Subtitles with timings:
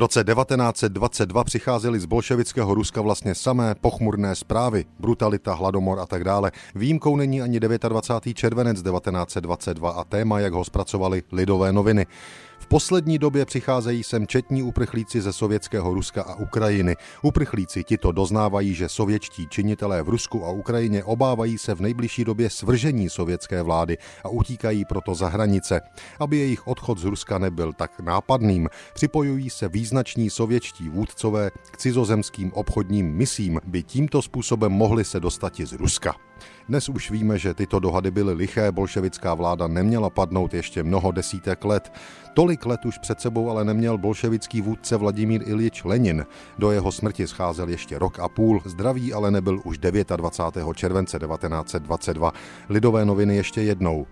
[0.00, 6.52] roce 1922 přicházely z bolševického Ruska vlastně samé pochmurné zprávy, brutalita, hladomor a tak dále.
[6.74, 8.36] Výjimkou není ani 29.
[8.36, 12.06] červenec 1922 a téma, jak ho zpracovali lidové noviny.
[12.70, 16.96] Poslední době přicházejí sem četní uprchlíci ze sovětského Ruska a Ukrajiny.
[17.22, 22.50] Uprchlíci tito doznávají, že sovětští činitelé v Rusku a Ukrajině obávají se v nejbližší době
[22.50, 25.80] svržení sovětské vlády a utíkají proto za hranice.
[26.20, 32.52] Aby jejich odchod z Ruska nebyl tak nápadným, připojují se význační sovětští vůdcové k cizozemským
[32.52, 36.14] obchodním misím, by tímto způsobem mohli se dostat i z Ruska.
[36.68, 41.64] Dnes už víme, že tyto dohady byly liché, bolševická vláda neměla padnout ještě mnoho desítek
[41.64, 41.92] let.
[42.34, 46.26] Tolik let už před sebou ale neměl bolševický vůdce Vladimír Ilič Lenin.
[46.58, 50.76] Do jeho smrti scházel ještě rok a půl, zdravý ale nebyl už 29.
[50.76, 52.32] července 1922.
[52.68, 54.06] Lidové noviny ještě jednou.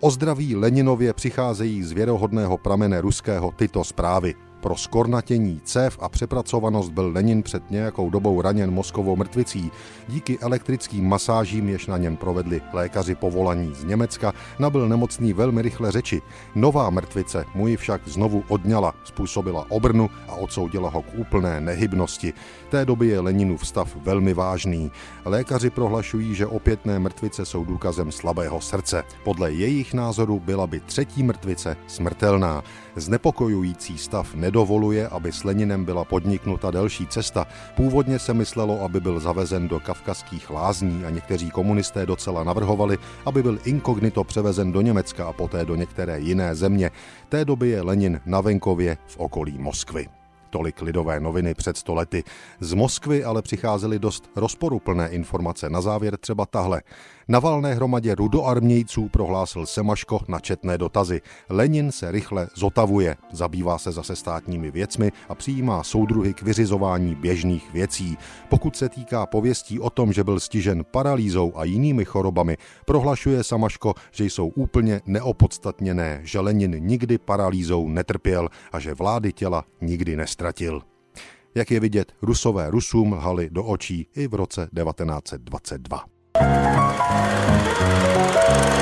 [0.00, 4.34] O zdraví Leninově přicházejí z věrohodného pramene ruského tyto zprávy.
[4.64, 9.70] Pro skornatění cév a přepracovanost byl Lenin před nějakou dobou raněn mozkovou mrtvicí.
[10.08, 15.92] Díky elektrickým masážím, jež na něm provedli lékaři povolaní z Německa, nabyl nemocný velmi rychle
[15.92, 16.22] řeči.
[16.54, 22.32] Nová mrtvice mu ji však znovu odňala, způsobila obrnu a odsoudila ho k úplné nehybnosti.
[22.68, 24.90] Té doby je Leninův stav velmi vážný.
[25.24, 29.04] Lékaři prohlašují, že opětné mrtvice jsou důkazem slabého srdce.
[29.24, 32.62] Podle jejich názoru byla by třetí mrtvice smrtelná.
[32.96, 37.46] Znepokojující stav nedovoluje, aby s Leninem byla podniknuta delší cesta.
[37.74, 43.42] Původně se myslelo, aby byl zavezen do kavkazských lázní a někteří komunisté docela navrhovali, aby
[43.42, 46.90] byl inkognito převezen do Německa a poté do některé jiné země.
[47.28, 50.23] Té doby je Lenin na venkově v okolí Moskvy
[50.54, 52.24] tolik lidové noviny před stolety.
[52.60, 55.70] Z Moskvy ale přicházely dost rozporuplné informace.
[55.70, 56.82] Na závěr třeba tahle.
[57.28, 61.20] Na valné hromadě rudoarmějců prohlásil Semaško na četné dotazy.
[61.48, 67.72] Lenin se rychle zotavuje, zabývá se zase státními věcmi a přijímá soudruhy k vyřizování běžných
[67.72, 68.18] věcí.
[68.48, 73.94] Pokud se týká pověstí o tom, že byl stižen paralýzou a jinými chorobami, prohlašuje Samaško,
[74.12, 80.82] že jsou úplně neopodstatněné, že Lenin nikdy paralýzou netrpěl a že vlády těla nikdy nestratil.
[81.54, 86.04] Jak je vidět, Rusové Rusům lhali do očí i v roce 1922.
[87.76, 88.73] Thank you.